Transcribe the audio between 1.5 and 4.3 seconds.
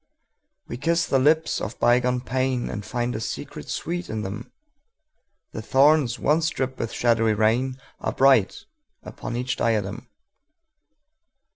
of bygone painAnd find a secret sweet in